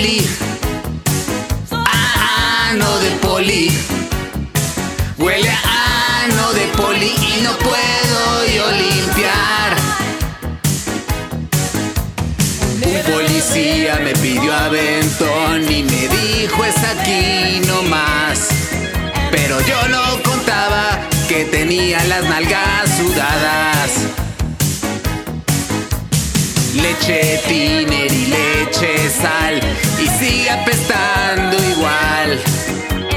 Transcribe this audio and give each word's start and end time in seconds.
poli. 0.00 0.26
A 1.70 2.70
ano 2.70 2.98
de 3.00 3.10
poli. 3.20 3.70
Huele 5.18 5.50
a 5.50 6.24
ano 6.24 6.52
de 6.52 6.66
poli 6.76 7.12
y 7.32 7.42
no 7.42 7.52
puedo 7.58 8.46
yo 8.56 8.66
limpiar. 8.82 9.70
Un 12.82 13.12
policía 13.12 14.00
me 14.02 14.12
pidió 14.14 14.54
aventón 14.54 15.70
y 15.70 15.82
me 15.82 16.08
dijo 16.08 16.64
es 16.64 16.78
aquí 16.82 17.60
nomás. 17.66 18.48
Pero 19.30 19.60
yo 19.60 19.88
no 19.88 20.22
contaba 20.22 20.98
que 21.28 21.44
tenía 21.44 22.02
las 22.04 22.24
nalgas 22.24 22.88
sudadas. 22.96 24.09
Leche 26.74 27.40
tiner 27.48 28.12
y 28.12 28.26
leche 28.26 29.10
sal 29.10 29.60
y 29.98 30.06
sigue 30.06 30.50
apestando 30.50 31.56
igual. 31.70 32.40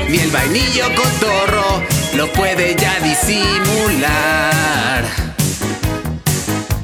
Ni 0.09 0.17
el 0.17 0.31
vainillo 0.31 0.85
cotorro 0.95 1.83
lo 2.15 2.31
puede 2.33 2.75
ya 2.75 2.99
disimular. 2.99 3.43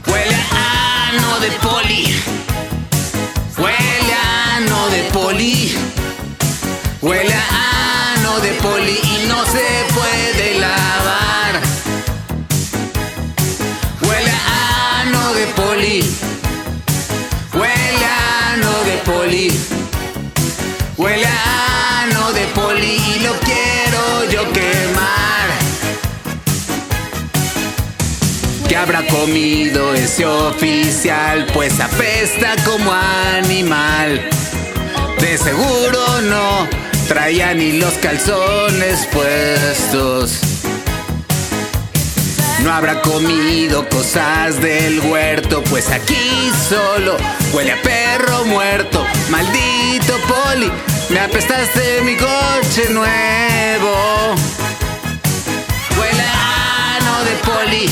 Huele 0.06 0.36
a 0.36 1.10
ano 1.10 1.40
de 1.40 1.52
poli. 1.52 2.16
Huele 3.58 4.14
a 4.14 4.56
ano 4.58 4.90
de 4.90 5.04
poli. 5.12 5.76
Huele 7.02 7.34
a 7.34 8.14
ano 8.14 8.40
de 8.42 8.52
poli 8.62 9.00
y 9.04 9.26
no 9.28 9.44
se 9.46 9.86
puede 9.96 10.49
poli. 19.10 19.52
Huele 20.98 21.26
a 21.26 22.04
ano 22.04 22.32
de 22.34 22.46
poli 22.48 22.96
y 23.16 23.20
lo 23.20 23.34
quiero 23.40 24.02
yo 24.32 24.52
quemar. 24.54 25.48
¿Qué 28.68 28.76
habrá 28.76 29.06
comido 29.08 29.94
ese 29.94 30.26
oficial? 30.26 31.48
Pues 31.54 31.80
apesta 31.80 32.56
como 32.66 32.92
animal. 32.92 34.30
De 35.20 35.38
seguro 35.38 36.22
no 36.22 36.68
traía 37.08 37.54
ni 37.54 37.80
los 37.80 37.94
calzones 37.96 39.08
puestos. 39.12 40.59
No 42.64 42.74
habrá 42.74 43.02
comido 43.02 43.88
cosas 43.90 44.62
del 44.62 45.00
huerto, 45.00 45.64
pues 45.70 45.90
aquí 45.90 46.52
solo 46.70 47.16
huele 47.54 47.72
a 47.72 47.82
perro 47.82 48.46
muerto. 48.46 49.06
Maldito 49.30 50.18
poli, 50.28 50.72
me 51.10 51.20
apestaste 51.22 52.02
mi 52.04 52.16
coche 52.18 52.90
nuevo. 52.90 54.36
Huele 55.98 56.24
a 56.24 56.96
ano 56.98 57.24
de 57.24 57.32
poli. 57.48 57.90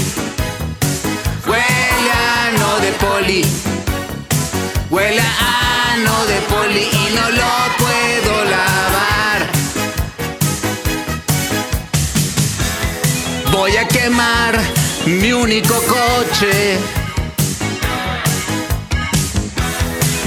Huele 1.48 2.12
a 2.12 2.48
ano 2.48 2.80
de 2.80 2.92
poli. 2.94 3.46
Huele 4.90 5.22
a 5.22 5.94
ano 5.94 6.26
de 6.26 6.42
poli 6.42 6.84
y 6.92 7.16
no 7.16 7.30
lo 7.32 7.67
Mi 15.06 15.32
único 15.32 15.74
coche. 15.84 16.80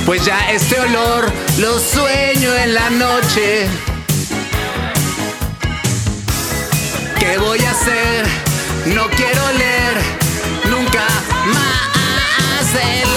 Pues 0.06 0.24
ya 0.24 0.50
este 0.50 0.80
olor 0.80 1.30
lo 1.58 1.78
sueño 1.78 2.54
en 2.54 2.74
la 2.74 2.88
noche. 2.90 3.68
¿Qué 7.18 7.38
voy 7.38 7.60
a 7.60 7.70
hacer? 7.72 8.26
No 8.86 9.08
quiero 9.08 9.52
leer 9.52 10.00
nunca 10.70 11.06
más 11.46 12.74
el 12.74 13.10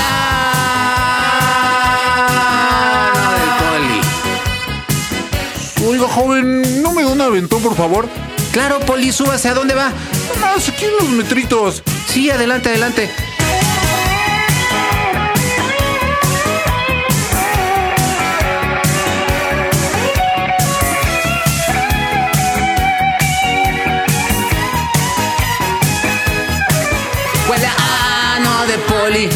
del 3.40 3.52
poli. 5.80 5.88
Oiga, 5.88 6.08
joven, 6.08 6.82
¿no 6.82 6.92
me 6.92 7.04
da 7.04 7.10
un 7.10 7.22
aventón, 7.22 7.62
por 7.62 7.76
favor? 7.76 8.10
Claro, 8.52 8.80
poli, 8.82 9.12
súbase. 9.12 9.50
¿A 9.50 9.54
dónde 9.54 9.74
va? 9.76 9.92
Más 10.42 10.70
aquí 10.70 10.86
los 11.00 11.10
metritos. 11.10 11.84
Sí, 12.08 12.30
adelante, 12.30 12.70
adelante. 12.70 13.10
Huele 27.50 27.68
a 27.68 28.36
ano 28.36 28.66
de 28.66 28.78
poli. 28.80 29.30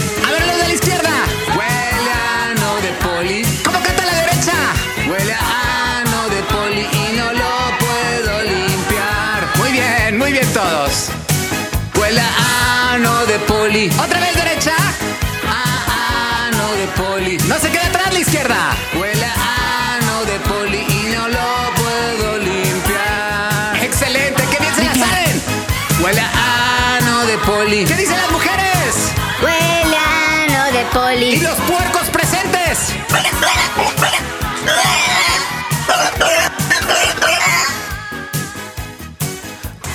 Poli. 13.77 13.89
Otra 14.03 14.19
vez 14.19 14.35
derecha. 14.35 14.75
A 15.47 16.47
ano 16.47 16.71
de 16.73 16.88
poli. 16.95 17.38
No 17.47 17.59
se 17.59 17.69
quede 17.69 17.85
atrás 17.85 18.11
la 18.13 18.19
izquierda. 18.19 18.75
Huele 18.95 19.25
a 19.25 19.95
ano 19.97 20.25
de 20.25 20.39
poli 20.39 20.79
y 20.89 21.15
no 21.15 21.27
lo 21.27 21.73
puedo 21.75 22.38
limpiar. 22.39 23.77
Excelente, 23.83 24.43
qué 24.51 24.57
bien 24.59 24.75
se 24.75 24.83
la 24.83 24.93
saben. 24.95 25.41
Huele 26.01 26.21
a 26.21 26.97
ano 26.97 27.25
de 27.25 27.38
poli. 27.39 27.85
¿Qué 27.85 27.95
dicen 27.95 28.17
las 28.17 28.31
mujeres? 28.31 29.13
Huele 29.43 29.97
a 29.97 30.44
ano 30.44 30.71
de 30.71 30.81
Y 30.81 30.85
poli. 30.94 31.35
los 31.41 31.55
puercos 31.71 32.07
presentes. 32.09 32.94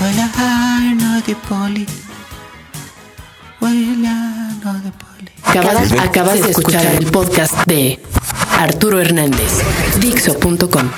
Huele 0.00 0.22
a 0.22 0.76
ano 0.90 1.20
de 1.26 1.34
poli. 1.36 1.86
De 3.72 4.92
poli. 4.92 5.30
Acabas 5.98 6.42
de 6.42 6.50
escuchar 6.50 6.84
el 6.84 7.06
podcast 7.06 7.54
de 7.66 7.98
Arturo 8.58 9.00
Hernández, 9.00 9.62
Dixo.com. 9.98 10.90